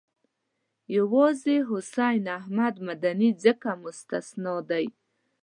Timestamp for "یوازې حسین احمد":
0.97-2.75